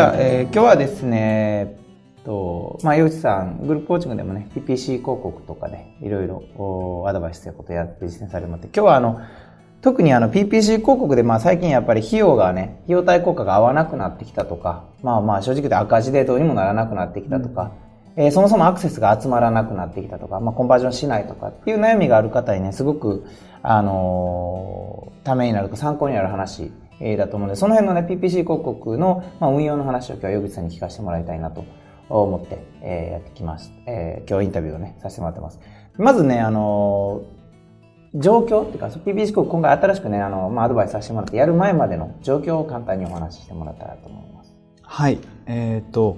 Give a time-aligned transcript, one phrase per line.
[0.00, 1.76] ゃあ、えー、今日はですね、
[2.24, 9.20] とまあ、洋一さん、グループコーチングでもね、PPC 広告とかね、いろいろアドバイスということやって実践されてもって、今日はあの、
[9.82, 17.72] 特にあの PPC 広告でまあ最近やっぱり費用がね、費用対効果が合わなくなってきたとか、まあまあ正直言って赤字でどうにもならなくなってきたとか、
[18.16, 23.24] うん、えー、そもそもアクセスが集まらなくなってきたとか、まあコンバージョンしないとかっていう悩みがある方にね、すごく、
[23.62, 31.64] あのー、ためになるか参考になる話、えー、だと思うので、その辺のね、PPC 広告の、まあ、運用の話を今日は与口さんに聞かせてもらいたいなと
[32.08, 33.72] 思って、えー、やってきます。
[33.86, 35.60] えー、今日インタビューをね、させてもらってます。
[35.96, 37.40] まずね、あのー
[38.14, 44.52] 状況っていうか、PPC 広告今回新しくね、あの、まあ、アドバイスさせてもらって、やる前までの状況を簡単にお話ししてもらったらと思います。
[44.82, 45.18] はい。
[45.46, 46.16] えっ、ー、と、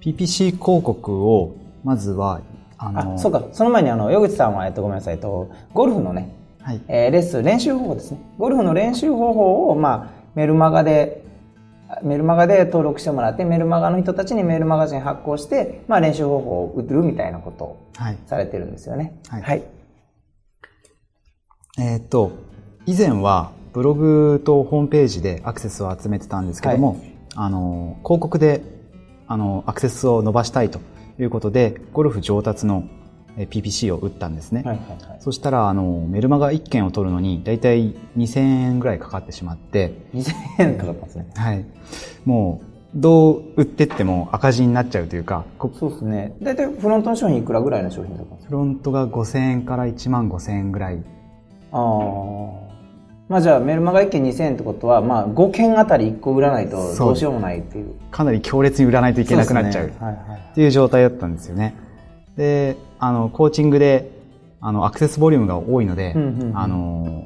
[0.00, 2.40] PPC 広告を、まずは、
[2.78, 3.44] あのあ、そうか。
[3.52, 8.20] その前に、あの、与口さんは、えっと、ごめんなさい、えっと、ゴルフのね、はい、えー、レッスン、練習方法ですね。
[8.38, 11.24] ゴルフの練習方法を、まあ、メルマガで、
[12.02, 17.90] メルマガで登録してもらって、メルマガの人たちにメールマガジン発行して、まあ、練習方法を売るみたいなことを
[18.26, 19.20] されてるんですよね。
[19.28, 19.42] はい。
[19.42, 19.64] はい、
[21.78, 22.32] えっ、と、
[22.86, 28.62] 以前はブログとホームページでアクセスを集めてたんですけども、はい、あの、広告で、
[29.26, 30.80] あの、アクセスを伸ばしたいと
[31.18, 32.84] いうことで、ゴルフ上達の
[33.36, 34.62] PPC を打ったんですね。
[34.64, 39.92] はいはいはい、そしたら、あの、メルマガ1件を取るのに、だいたい2000円ぐらいかかってしまって。
[40.14, 41.26] 2000円かかったんですね。
[41.34, 41.64] はい。
[42.24, 45.44] もう、どう売ってっても赤字になっちゃうというか。
[45.78, 46.34] そうですね。
[46.42, 48.48] だいたいフロントの商品いくらぐらいの商品だったんですか？
[48.48, 51.02] フロントが5000円から1万5000円ぐらい
[51.70, 52.70] ああ。
[53.28, 57.94] まあじゃあメルマガ1件2000円ってことは、まあ5件あたり1個売らないとどうしようもないっていう。
[58.10, 59.92] かなり強烈に売らないといけなくなっちゃうっ
[60.56, 61.76] ていう状態だったんですよね。
[62.40, 64.10] で、あの、コーチングで、
[64.62, 66.14] あの、アクセスボリュームが多いので、
[66.54, 67.24] あの、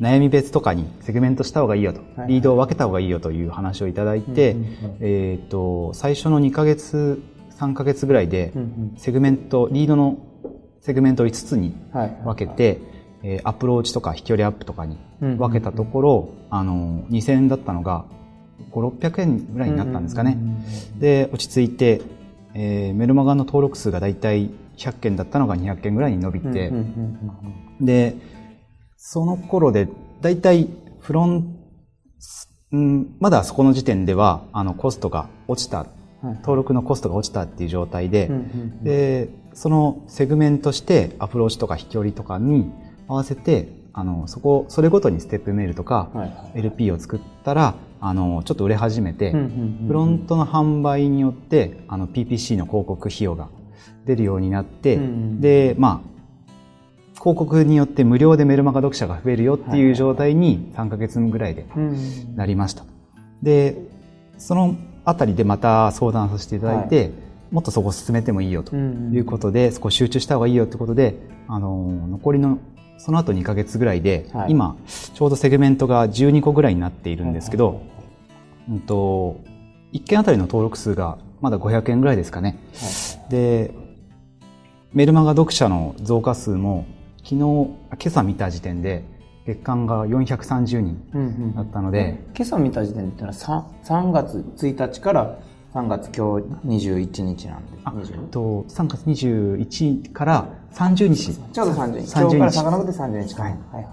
[0.00, 4.56] 悩み別とかにセグメントした方がいいよと、リードを分けた方がいいよという話をいただいて、
[5.00, 7.22] えっ、と、最初の2ヶ月、
[7.58, 8.54] 3ヶ月ぐらいで、
[8.96, 10.16] セグメント、リードの
[10.80, 11.76] セグメントを5つに
[12.24, 12.80] 分けて、
[13.22, 18.06] えー、アプローチとか飛距離アップとかに分けたところ、あの、2000円だったのが、
[18.72, 20.38] 5、600円ぐらいになったんですかね。
[20.98, 22.00] で、落ち着いて、
[22.58, 26.72] えー、メルマガの登録数がだいたい100件だったのが200件ぐらいに伸びて、
[27.82, 28.16] で、
[28.96, 29.88] その頃で、
[30.22, 30.68] だいたい
[30.98, 31.56] フロン、
[32.72, 35.86] うん、まだそこの時点では、あの、コストが落ちた、
[36.22, 38.30] 登録のコストが落ちたっていう状態で、
[38.82, 42.72] で、そのセグメントしてアプローチとか飛距離とかに、
[43.06, 46.10] 合わせて、あの、そこ、それごとにステップメールとか、
[46.54, 49.32] LP を作ったら、あの、ちょっと売れ始めて、
[49.86, 53.48] フロントの販売によって、あの、PPC の広告費用が
[54.04, 55.00] 出るようになって、
[55.40, 56.16] で、まあ、
[57.18, 61.64] 広告によって無料でメルマガ読者が増えるよっていう状態に3ヶ月ぐらいで
[62.34, 62.84] なりました。
[63.42, 63.78] で、
[64.36, 67.12] そのあたりでまた相談させていただいて、
[67.50, 71.14] もっとそこ進めてもいいよということで、そこ集中した方がいいよってことで、
[71.48, 72.58] あの、残りの
[72.98, 74.76] その後2ヶ月ぐらいで、はい、今、
[75.14, 77.82] ちょうどセグメントが12個ぐらいになっているんですけど、
[78.68, 79.40] うんと、
[79.92, 82.58] 1件あたりの登録数がまだ500円ぐらいですかね。
[82.74, 83.72] はい、で、
[84.92, 86.86] メルマガ読者の増加数も、
[87.18, 89.04] 昨日、今朝見た時点で、
[89.46, 95.38] 月間が430人だったので、うんうん、今朝見た時点でってのは 3, 3月1日から
[95.76, 97.78] 3月今日21日なんで。
[97.84, 97.92] あ、
[98.30, 101.34] と、3月21から30日。
[101.52, 102.12] ちょうど30日。
[102.18, 103.42] 今日から遡って30日か。
[103.42, 103.52] はい。
[103.52, 103.86] はいはい。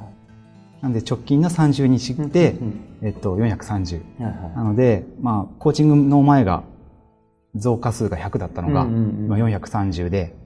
[0.82, 2.56] なんで直近の30日で、
[3.02, 4.02] えっと、430。
[4.56, 6.64] なので、まあ、コーチングの前が
[7.56, 10.38] 増加数が100だったのが、今430で、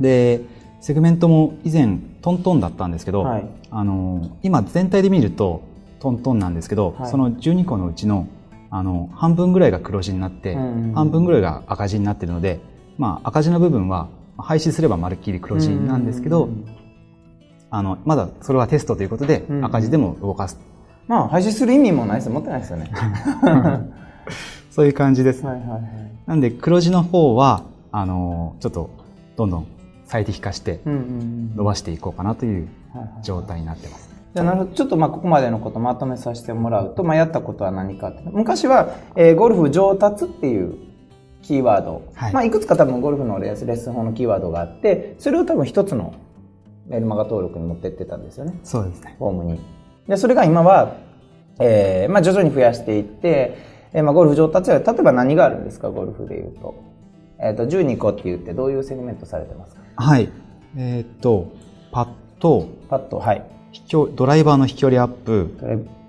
[0.00, 0.40] で、
[0.80, 5.62] セグメントも以前トントンだったんですけど、はい、あの、今全体で見ると
[6.00, 8.26] トントンなんですけど、はい、その12個のうちの
[8.70, 10.54] あの、半分ぐらいが黒字になって、
[10.94, 12.60] 半分ぐらいが赤字になってるので、
[12.98, 16.48] まあ、赤字の部分は廃止すればまるっきり黒字なんですけど、
[17.70, 20.58] あの、まだそれはテストということで、赤字でも動かす。
[21.06, 22.30] まあ、廃止する意味もないです。
[22.30, 22.90] 持ってないですよね。
[24.70, 25.44] そういう感じです。
[25.44, 25.82] はいはいはい、
[26.26, 27.62] なんで、黒字の方は、
[27.92, 28.90] あの、ちょっと、
[29.36, 29.66] どんどん
[30.04, 32.68] 最適化して、伸ばしていこうかなという
[33.22, 34.15] 状態になってます。
[34.36, 34.70] じゃなるほど。
[34.72, 38.22] ちょっとまあここまでのことまとめさせてもらうと、まあやったことは何かって。
[38.30, 40.76] 昔は、えー、ゴルフ上達っていう
[41.42, 42.02] キーワード。
[42.14, 46.14] はい、まあいくつか多分ゴルフのレッスン法のキーワードがあって、それを多分一つの
[46.86, 48.60] メルマガ登録に持ってってたんですよね。
[48.62, 49.16] そうですね。
[49.18, 49.60] フォームに。
[50.06, 50.96] で、それが今は、
[51.58, 53.56] えー、まあ徐々に増やしていって、
[53.94, 56.74] えー、まあゴルフ上達は、例えば何があるんですか、ゴルフで言うと。
[57.38, 59.80] えっ、ー、と、12個って言ってどういうセグメントされてますか？
[59.96, 60.28] はい。
[60.76, 61.52] えっ、と、
[61.90, 62.68] パット。
[62.90, 63.55] パット、はい。
[64.14, 65.50] ドライバーの飛距離アップ。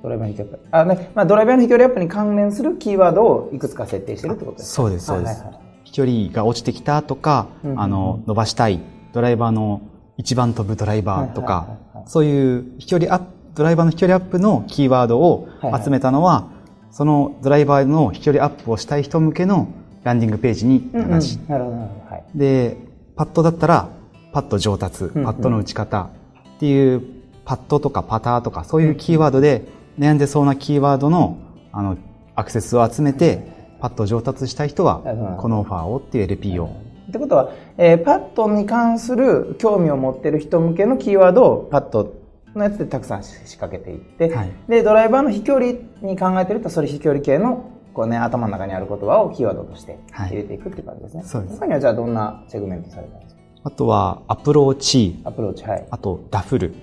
[0.04, 0.68] ドライバーの飛距離アップ。
[0.72, 5.44] あ、ね、まあ、ドライバーの飛距離アップに関連するキーワードをいくつか設定してるってことですかそうです、そうです。
[5.84, 8.80] 飛距離が落ちてきたとか、あの、伸ばしたい、
[9.14, 9.82] ドライバーの
[10.18, 15.48] 一番飛ぶドライバーとか、そういう飛距離アップ、ドライバーの飛距離アップのキーワードを
[15.84, 16.50] 集めたのは、はいは
[16.92, 19.68] い、そのドライバーの飛距離アップをしたい人向けの
[20.04, 21.78] ランディングページに流し、うんうん、なるほど、
[22.16, 22.78] はい、で、
[23.16, 23.90] パットだったら、
[24.32, 26.10] パット上達、パットの打ち方
[26.56, 27.17] っていう、
[27.48, 29.64] パットとかパターとかそういうキーワードで
[29.98, 31.38] 悩んでそうなキーワードの
[31.72, 31.98] あの
[32.36, 33.48] アクセスを集めて、
[33.80, 35.02] パット上達したい人は、
[35.40, 36.70] このオファーをっていう LP を。
[37.10, 42.14] ってことは、えー、パットに関する興味を持ってる人向けのキーワードをパット
[42.54, 45.66] のやつでたくさん仕掛けていって、はい、で、ドライバーの飛距離
[46.02, 51.20] に考えてると、それ飛距離系のこうね、頭の中にある言葉をキーワードとして入れていくっていう感じですね。
[51.22, 51.60] はい、そうです。
[51.60, 53.42] 他にはじゃあどんなセグメントされたんですか？
[53.64, 55.20] あとは、アプローチ。
[55.24, 55.88] アプローチ、はい。
[55.90, 56.74] あと、ダフる。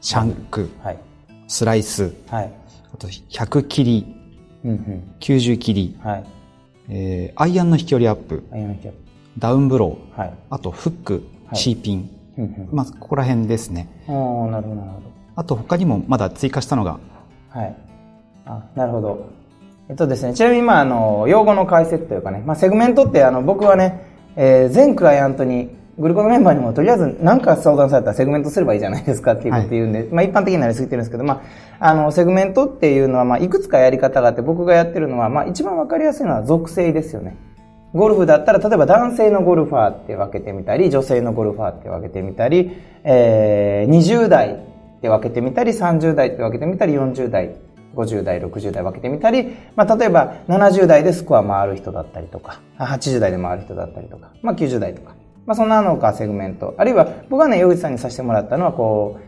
[0.00, 0.70] シャンク。
[0.82, 0.98] はい。
[1.48, 2.14] スライス。
[2.28, 2.52] はい。
[2.92, 4.16] あと、100切り。
[4.64, 5.98] うんうん、90切り。
[6.02, 6.24] はい。
[6.88, 8.42] えー、アイアンの飛距離アップ。
[8.52, 9.10] アイアンの飛距離アップ。
[9.38, 10.20] ダウンブロー。
[10.20, 10.34] はい。
[10.50, 12.10] あと、フック、はい、チーピン。
[12.38, 13.88] うんうん、まあ、ここら辺ですね。
[14.08, 14.16] ああ、な
[14.60, 15.10] るほど、なるほど。
[15.36, 16.98] あと、他にもまだ追加したのが。
[17.50, 17.76] はい。
[18.46, 19.30] あ、なるほど。
[19.88, 24.06] えっとですね、ちなみに、まあ、あの、用語の解説というかね、まあ、セグメントって、あの、僕はね、
[24.36, 25.70] えー、全クライアントに
[26.00, 31.42] グルコンのメンバーにもとりあえず何か相談されたらセグメントすればいいじゃないですかっていうこと言うんで、はい、まあ一般的になりすぎてるんですけど、ま
[31.78, 37.36] あ、あの、セグメントっていうのは、まあいくつかやり方があって僕がやってるのは、まあ一番わかりやすいのは属性ですよね。
[37.92, 42.70] ゴルフだったら、例えば男性のゴルファーって分けてみたり、女性のゴルファーって分けてみたり、
[43.04, 47.56] えー、20代って分けてみたり、30代って分けてみたり、40代、
[47.94, 55.19] 50代、60代分けてみたり、まあ例えば70代でスコア回る人だったりとか、80代で回る人だったりとか、まあ90代とか。
[55.50, 56.76] まあ、そんなのかセグメント。
[56.78, 59.18] あるいは、僕はね、洋口さんにさせてもらったのは、こ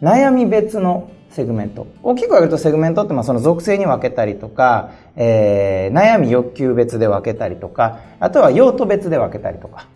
[0.00, 1.86] う、悩み別のセグメント。
[2.02, 9.88] 大きく分けるとセグメントって、まあ、その属性に分けたりとか、えー、悩み欲求別で分けたりとか、あとは用途別で分けたりとか。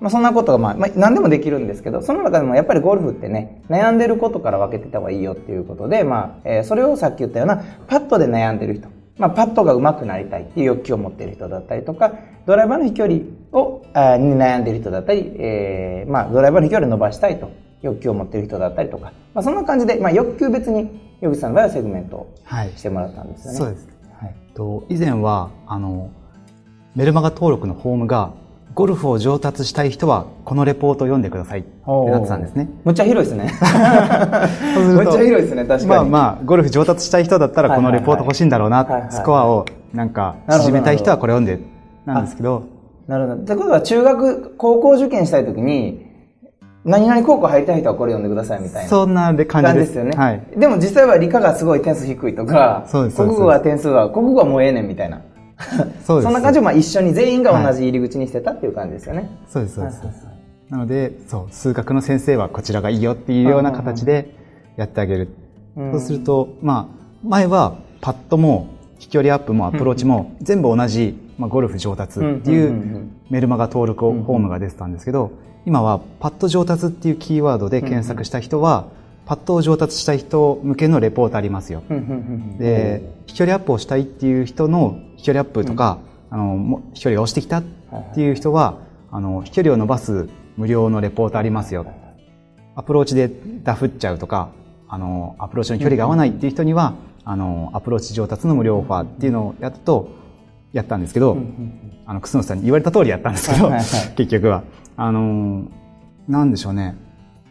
[0.00, 8.95] まあ、そんなことが、まあ、まあ、何でもできるんですけど、その中でもやっぱりゴルフってね、悩んでることから分けてた方がいいよっていうことで、まあ、えー、それをさっき言ったような、パッドで悩んでる人。
[9.18, 12.12] まあ、パッドが上手くなりたいっていう欲求を持っている人だったりとか、
[12.46, 13.20] ドライバーの飛距離
[13.52, 17.50] をあに悩んでいる人だったり、えー、まあ、ドライバーの飛距離を伸ばしたいと
[17.82, 22.34] 欲求を持っている人だったりとか、まあ、そんな感じで、まあ、欲求別に、ヨギさんの場合はセグメントを
[22.76, 23.60] してもらったんですよね。
[23.60, 23.88] はい、そうです。
[24.20, 26.10] はい、と以前は、あの、
[26.94, 28.32] メルマガ登録のフォームが
[28.76, 32.68] ゴルフを上達したい人は、このレポートを読んでくださいってなってたんですね。
[32.84, 33.50] むっちゃ広いですね。
[34.76, 35.86] むっちゃ広いですね、確かに。
[35.86, 39.64] まあまあ、ゴルフ上達したい人だったら、このレポート欲しいんだろうな、スコアを
[39.94, 41.58] なんか縮めたい人はこれ読んで、
[42.04, 42.64] なんですけど。
[43.08, 43.40] なるほど。
[43.40, 46.04] ってことは、中学、高校受験したいときに、
[46.84, 48.90] 何々高校入りたい人はこれ読んでくださいみたいな。
[48.90, 49.86] そんな感じです。
[49.86, 50.10] ですよね。
[50.18, 50.42] はい。
[50.54, 53.16] でも実際は理科がすごい点数低いとか、そうです。
[53.16, 55.22] 国語は点数は、国語はもうええねんみたいな。
[56.04, 56.22] そうです。
[56.22, 59.20] そんな感じをまあ一緒に全員が同じ入り口にしてたっていう感じですよね。
[59.20, 60.26] はい、そうです、そうです。
[60.68, 64.34] なので、そう、数学の先生はこちらがいいよっていうような形で
[64.76, 65.28] やってあげる。
[65.76, 68.68] そうすると、まあ、前はパッドも
[68.98, 75.32] 飛距離アップもアプローチも全部同じ、まあ、ゴルフ上達っていうメルマガ登録フォームが出てたんですけど、
[75.66, 78.86] 今はパッド上達っていうキーワードで検索した人は、
[79.26, 81.82] パッドを上達したい人向けのレポートありますよ。
[82.58, 85.98] で、飛距離アップをしたいっていう人の飛距離アップとか、
[86.30, 87.64] あの、飛距離が落ちてきたっ
[88.14, 88.78] ていう人は、
[89.10, 91.86] あの、飛距離を伸ばす無料のレポートありますよ。
[92.76, 93.30] アプローチで
[93.64, 94.50] ダフっちゃうとか、
[94.88, 100.08] あの、アプローチの距離が合わないっていう人には、あの、アプローチ上達の無料オファーっていうのをやっと、
[100.72, 101.36] やったんですけど、
[102.06, 103.70] あの、楠野さんに言われた通りやったんですけど、
[104.16, 104.62] 結局は。
[104.96, 105.64] あの、
[106.28, 106.96] なんでしょうね。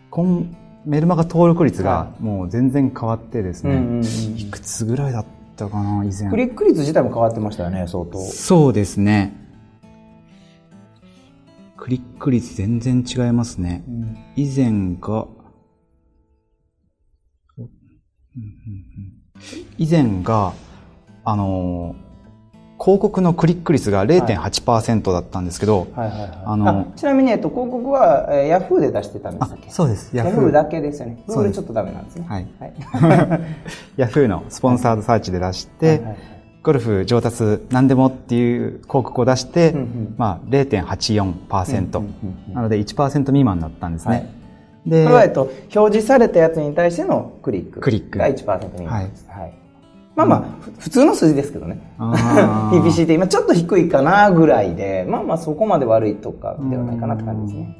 [0.09, 0.45] 今、
[0.85, 4.01] メルマガ登録率がもう全然変わってですね、
[4.37, 5.25] いくつぐらいだっ
[5.55, 6.29] たかな、以前。
[6.29, 8.19] クリック率自体も変わってましたよね、相当。
[8.19, 9.33] そうですね。
[11.75, 13.83] クリック率全然違いますね。
[13.87, 15.27] うん、以前が、
[19.77, 20.53] 以前が、
[21.23, 21.95] あの
[22.85, 29.71] 広告のクリック率が0.8%だったんですけど、はいはいはいあのちなみに、えっと、広告は、えー、ヤフーで出してたんですっけ？
[29.71, 30.15] そうです。
[30.15, 31.23] ヤフーだけですよね。
[31.25, 32.27] グールちょっとダメなんですね。
[32.29, 32.47] はい。
[32.59, 32.73] はい、
[33.97, 36.17] ヤフーのスポンサードサーチで出して、はいはいはい、
[36.61, 42.13] ゴルフ上達何でもっていう広告を出して、うんうん、まあ0.84%、うん
[42.47, 44.13] うん、なので1%未満だったんですね。
[44.13, 47.79] はい、で、これは、えっと、表示されたやつに対してのクリック。
[47.79, 48.19] クリック。
[48.19, 49.25] が1%未満です。
[49.27, 49.64] はい、はい
[50.15, 50.45] まあまあ、
[50.79, 51.79] 普通の数字ですけどね。
[51.99, 57.77] PPC って今ちょっと低いかなぐらいで、まあまあそこまで悪いとかではないかなって感じですね。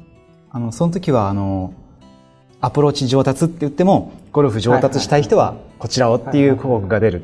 [0.50, 1.72] あの、その時は、あの、
[2.60, 7.22] アプローチ上達って言っても、ゴルフ上達したい人はこちらをっていう広告が出る。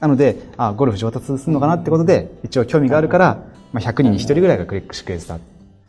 [0.00, 3.38] なので、あ、ゴルフ上達するのかなってことで、一応興味があるから、
[3.72, 5.38] まあ100人に1人ぐらいがクリックしてくれてた。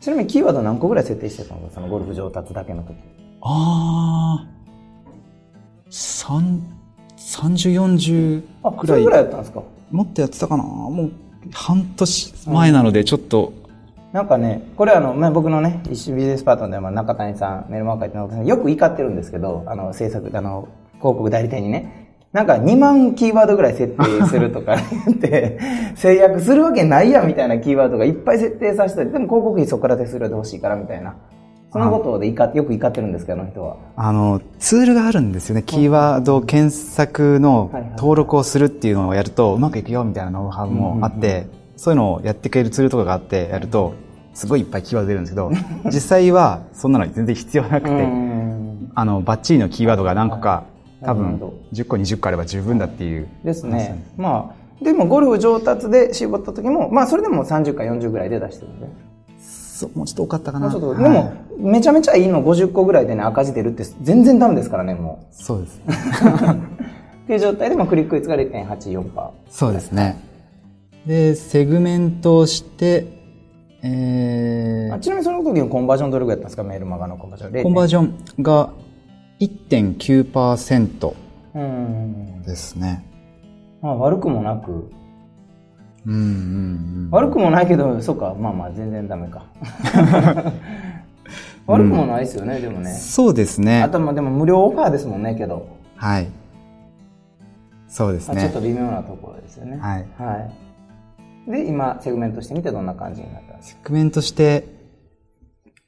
[0.00, 1.70] ちなみにキーワード何個ぐらい設定してたの？
[1.74, 2.96] そのゴルフ上達だけの時。
[3.40, 4.46] ああ。
[5.90, 6.60] 3、
[7.28, 8.42] 3040
[8.78, 9.04] くらい。
[9.04, 9.62] ぐらいやったんですか？
[9.90, 10.62] もっとやってたかな？
[10.62, 11.12] もう
[11.52, 20.68] 半年前なので、ちょっと、うん、なんかね、これあの、まあ、僕のね、一ビジネスパートナーで、中谷さん、メルマーカーってさん、よく怒ってるんですけど、あの、制作、あの、
[20.98, 25.58] 広告代理店にね、なんか2万キーワードぐらい設定するとか言 って、
[25.96, 31.14] 制約するわけないやみたいなキーワードがいっぱい設定させて、でも広告費そこから手数料で欲しいからみたいな。
[31.70, 33.76] そのことでいかよく怒ってるんですけど、あの人は？
[33.96, 35.62] あの、ツールがあるんですよね。
[35.62, 41.46] キーワード検索の登録をするっていうのをやるとうまくいくよみたいなノウハウもあって、
[41.76, 43.94] そういうのをやってくれるツールとかがあってやると、
[44.32, 45.50] すごいいっぱいキーワード出るんですけど、
[45.86, 48.08] 実際はそんなの全然必要なくて、
[48.94, 50.64] あの、バッチリのキーワードが何個か
[51.04, 51.36] 多分
[51.72, 54.04] 10個20個あれば十分だっていう、ですね。
[54.16, 58.86] まあでもゴルフ上達で絞った時もまあそれでも30か40ぐらいで出してるんで
[59.78, 62.42] そうもうちょっと多かったかな、でもめちゃめちゃいいの。
[62.42, 65.34] 50個ぐらいでね赤字出るって全然ダメですからねもう。
[65.34, 65.80] そうです。
[65.86, 69.02] っていう状態でもクリック率が0.84%
[69.50, 70.20] そうですね。
[71.06, 73.06] でセグメントをして
[73.80, 76.64] えー、ちなみにその時のコンバージョンどれぐらいやったんですか？
[76.64, 77.62] メールマガのコンバージョン。
[77.62, 78.70] コンバージョンが
[79.38, 81.14] 1.9%
[82.44, 83.04] ですね。
[83.80, 84.90] まあ悪くもなく。
[86.06, 89.42] うんうんうん、悪くもないけど、そうか、まあまあ全然ダメか。
[91.66, 92.92] 悪くもないですよね、うん、でもね。
[92.92, 93.82] そうですね。
[93.82, 95.68] あとまあでも無料オファーですもんね、けど。
[95.96, 96.28] はい。
[97.88, 98.40] そうですね。
[98.40, 99.76] ちょっと微妙なところですよね。
[99.78, 100.06] はい。
[100.18, 100.48] は
[101.48, 101.50] い。
[101.50, 103.80] で、今、セグメントしてみてどんな感じになったんですか？
[103.82, 104.66] セグメントして、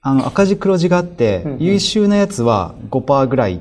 [0.02, 3.60] あの、赤字黒字があって、うんうん、優秀なやつは5%ぐらい、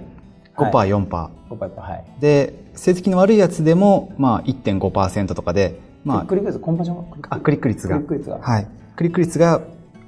[0.57, 1.29] 5%、はい、4%。
[1.49, 2.05] 5%、はい。
[2.21, 7.95] で、成績の悪いやつでも、まあ1.5%とかで、まあ、クリック率、コンバージョンあ、クリック率が。
[7.95, 8.39] クリック率が。
[8.39, 8.67] はい。
[8.95, 9.61] クリック率が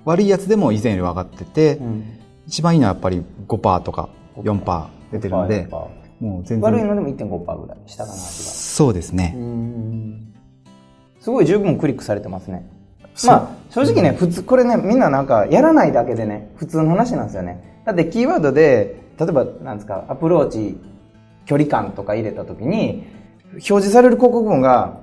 [0.05, 5.67] 悪いやつでも以前より上がってて、うん、一番いいのはやっぱり5%とか4%出てるので、
[6.19, 6.61] もう全然。
[6.61, 9.35] 悪いのでも1.5%ぐらい、下かな、そうですね。
[11.19, 12.67] すごい十分クリックされてますね。
[13.25, 17.81] まあ、正直ね、普通、これね、みんななんか、やらないだけでね、普通の話なんですよね。
[17.85, 20.77] だってキーワードで、例えば、なんですか、アプローチ、
[21.45, 23.03] 距離感とか入れた時に、
[23.51, 25.01] 表示される広告文が、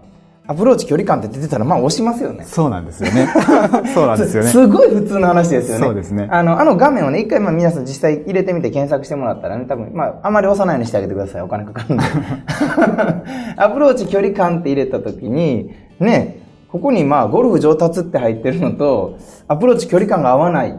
[0.50, 2.46] アプローチ距離感って出てたら、まあ押しますよね。
[2.46, 3.28] そうなんですよね。
[3.94, 4.52] そうなんですよねす。
[4.52, 5.84] すごい普通の話ですよね。
[5.84, 6.26] そうですね。
[6.30, 11.42] あの、あの画面をね、一回まあ皆さん実際入れてみて検索してもらったらね、多分、まあ、あまり押さないようにしてあげてください。
[11.42, 12.04] お金かかるんで。
[13.60, 16.38] アプローチ距離感って入れた時に、ね、
[16.72, 20.74] ここにまあゴルフ上達って入ってるのと、アプローチ距離感が合わない。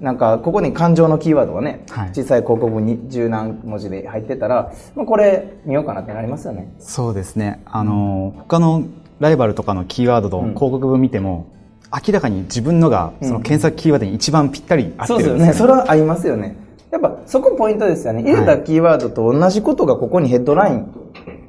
[0.00, 6.70] なんか、ここに感情のキーワードがね、はい、小さい広告に十何文字で入ってたら、まあ、これ見ようかなってなりますよね。
[6.78, 7.62] そうですね。
[7.64, 8.84] あの、他の
[9.20, 11.46] ライバルとかのキーワードと広告文見ても、
[11.92, 15.38] うん、明らかに自分のがその検索キーワードに一番ぴったり合ってるんですよね。
[15.38, 15.52] そうですよね。
[15.54, 16.56] それは合いますよね。
[16.90, 18.22] やっぱそこポイントですよね。
[18.22, 20.92] 入れたキーワードと同じことがここにヘッドライン。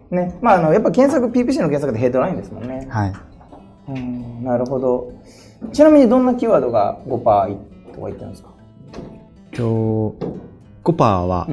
[0.10, 0.38] ね。
[0.42, 2.88] まあ、あの、やっぱ検索、PPC の検索でヘッドラインですもんね。
[2.90, 3.14] はい。
[3.90, 5.12] うん、なるほど。
[5.72, 7.58] ちなみにどんなキーワードが5%
[7.98, 8.50] とか言ってるんですか？
[9.56, 10.16] と、
[10.84, 11.48] 5%は、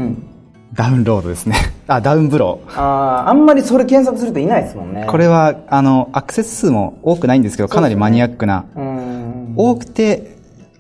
[0.75, 1.57] ダウンロードですね。
[1.89, 2.81] あ、ダウンブロー。
[2.81, 5.07] ああ、あんまりそれ検索する人いないですもんね。
[5.09, 8.65] これは、あの、アクセス数も多くないんですけど、かなりマニアックな。
[9.57, 10.37] 多くて、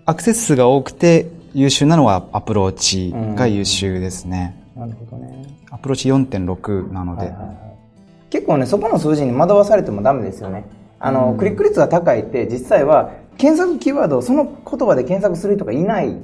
[0.07, 4.55] アクセス数が多くて優秀なのはアプローチが優秀ですね。
[4.77, 5.45] なるほどね。
[5.71, 7.57] アプローチ4.6なので、はいはいはい。
[8.31, 10.65] 結構ね、そこの数字に惑わされてもダメですよね。
[10.99, 16.17] あの、うん、クリック率が高いって実際は検索キーワードをその言葉で検索する人がいない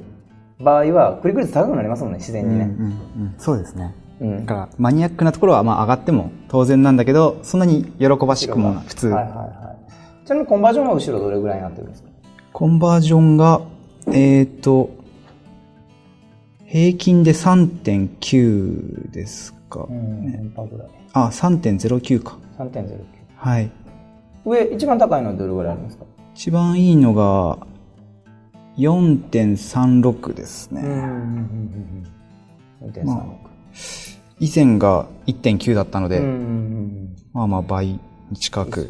[0.59, 9.75] 場合はクリック率高くなりますもんね自然にね、うんうんうん、そうですね、うん、だからマニアックなところはまあ上がっても当然なんだけどそんなに喜ばしくも普通、はいはいは
[10.23, 12.09] い、ちなみにコンバージョンは後ろどれぐらいになってるんですか？
[12.53, 13.61] コンバージョンが
[14.07, 14.89] えっ、ー、と
[16.65, 20.51] 平均で3.9ですか、ね、
[21.13, 22.37] あ3.09か。
[22.57, 22.99] 3.09
[23.35, 23.71] はい。
[24.45, 26.05] 上、一番高いのはどれぐらいありますか？
[26.33, 27.67] 一番いいのが、
[28.77, 30.81] 4.36ですね。
[33.03, 33.25] まあ、
[34.39, 36.21] 以前が1.9だったので、
[37.33, 37.99] まあまあ倍
[38.31, 38.89] に近く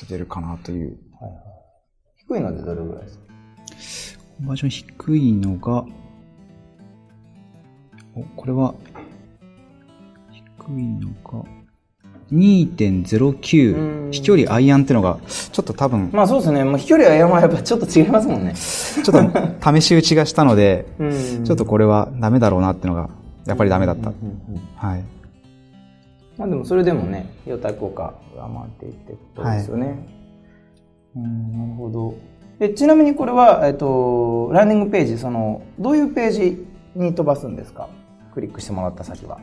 [0.00, 0.98] 出てるかなという。
[1.20, 1.42] はいはい、
[2.16, 3.08] 低いのでどれぐらいで
[3.78, 4.24] すか？
[4.38, 5.84] コンバージョン低いのが、
[8.16, 8.74] お、これは、
[10.32, 11.44] 低いのが、
[12.32, 20.86] 2.09飛距離アイアンっていうのがちょっと多分まあそうですね、まあ、飛距離アイアンはやっぱちょっと違いますもんねちょっと試し打ちがしたので
[21.44, 23.10] ちょっとこれはダメだろうなっていうのが
[23.46, 24.12] やっぱりダメだった。
[24.76, 25.04] はい。
[26.38, 29.86] まあでもそれでもね、費用対効果が回っていってことですよね。
[29.86, 29.96] はい、
[31.16, 32.14] うん、なるほど。
[32.60, 37.88] えちなみにこれは、えっと、ランニングページ、その、どういうページに飛ばすんですか？
[38.32, 39.40] クリックしてもらった先は。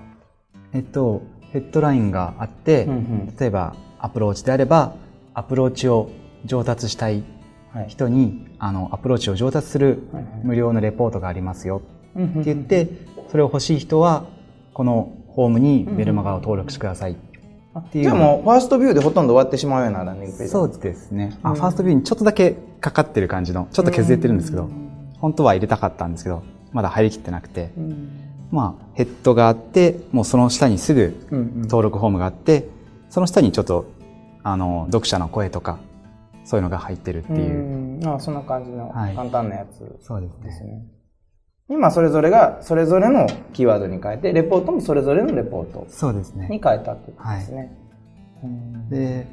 [0.71, 4.95] えっと、ヘッドラインがあって、うんうん、例えばアプローチであれば、
[5.33, 6.09] アプローチを
[6.45, 7.23] 上達したい
[7.87, 10.03] 人に、はい、あの、アプローチを上達する
[10.43, 11.81] 無料のレポートがありますよ。
[12.17, 12.87] って言って、
[13.29, 14.25] それを欲しい人は、
[14.73, 17.11] このフォームにメルマガを登録してください。
[17.11, 18.03] っていう。
[18.05, 21.37] じゃあもう、ファーストビューでほとんど終わってしまうようなランディングページそうですね。
[21.43, 24.69] あ、ファーストビューにちょっとだけかかってる感じの、ちょっと削れてるんですけど、
[25.19, 27.71] 本当は入れたかったんですけど、まだ入りきってなくて、
[28.51, 31.15] まあ、ヘッドがあって、もうその下にすぐ
[31.63, 32.67] 登録フォームがあって、
[33.09, 33.85] その下にちょっと、
[34.43, 35.77] あの、読者の声とか、
[36.43, 38.07] そういうのが入ってるっていう。
[38.07, 40.83] ああそんな感じの簡単なやつ、はい、そうですね。
[41.69, 46.47] 今それぞれがそれぞれのキーワードに変えて、レポートもそれぞれのレポートそうですね。
[46.49, 47.77] に変えたってことですね。
[48.41, 49.27] はい、で、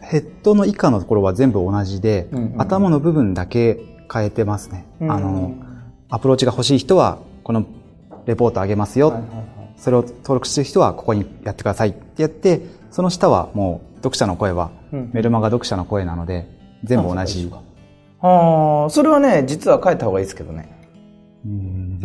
[0.00, 3.80] ヘッドの以下のところは全部同じで、うんうん、頭の部分だけ
[4.12, 4.86] 変えてますね。
[5.00, 5.54] うん、あの、
[6.08, 7.66] アプローチが欲しい人は、この
[8.26, 9.08] レポートあげますよ。
[9.08, 9.44] はいはいはい、
[9.76, 14.70] それを登録してる人はここにやってくださいってやって、その下はもう読者の声は、
[15.12, 16.48] メルマガ読者の声なので、
[16.84, 17.50] 全部同じ。
[18.20, 20.72] ああ、それはね、実は変えた方がいいですけどね。
[21.44, 22.00] ね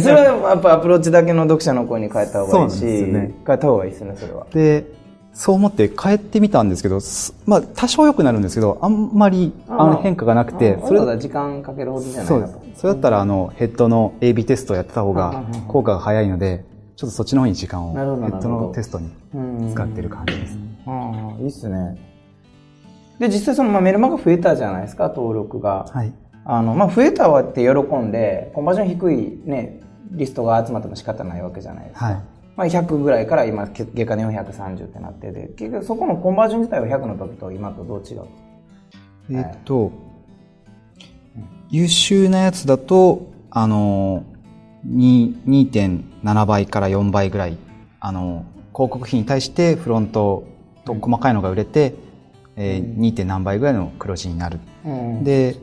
[0.00, 4.46] それはやっぱアプローチだけの読者の声に変えた方がいいし、ね、変えた方がいいですね、それは。
[4.52, 4.84] で、
[5.32, 7.00] そう思って変えてみたんですけど、
[7.46, 12.58] まあ多少良くなるんですけど、あんまりあの変化がなくて、それだ時間かけるほどじゃないそうです。
[12.76, 16.64] それだったらあのヘッドの AB テストをやってた方が効果が早いので、
[16.96, 19.10] ちょっとそっちの方に時間をヘッドのテストに
[19.72, 20.58] 使ってる感じです。
[20.86, 21.96] ああ、いいっすね。
[23.18, 25.86] で、実際その、まあ、メルマガ増えたじゃないですか、登録が。
[25.92, 26.12] はい。
[26.44, 32.06] あの、まあ、増えたわって喜んで、コンバージョン低いね、リストが集まっても仕方ないわけじゃないですか。
[32.06, 32.20] はい。
[32.60, 38.26] まあ、100ぐらいから今、月間で430ってなってて、結局そこのコンバージョン自体は100の時と今とどう違う？
[39.30, 39.92] えっと、はい、
[41.70, 44.24] 優秀なやつだと、あの、
[44.86, 47.56] 2.7倍から4倍ぐらい、
[47.98, 48.44] あの、
[48.74, 50.44] 広告費に対してフロント
[50.84, 51.94] と細かいのが売れて、
[52.56, 53.14] うん、えー、2.
[53.14, 54.60] 点何倍ぐらいの黒字になる。
[54.84, 55.56] うん、で、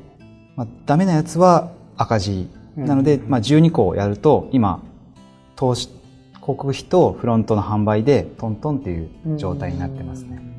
[0.56, 2.50] まあ、ダメなやつは赤字。
[2.76, 4.82] なので、まあ、12個やると、今、
[5.56, 5.90] 投資、
[6.48, 10.57] 広告費とフロントの販売でトントンっていう状態になってますね。